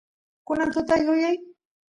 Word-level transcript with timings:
kunan 0.47 0.69
tuta 0.73 0.95
yuyay 1.03 1.37